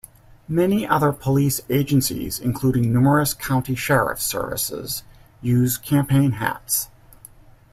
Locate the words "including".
2.39-2.91